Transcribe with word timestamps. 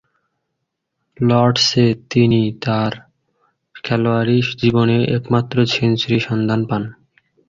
লর্ডসে 1.17 1.85
তিনি 2.09 2.41
তার 2.65 2.91
খেলোয়াড়ী 3.83 4.37
জীবনের 4.61 5.01
একমাত্র 5.17 5.55
সেঞ্চুরির 5.73 6.25
সন্ধান 6.27 6.61
পান। 6.69 6.83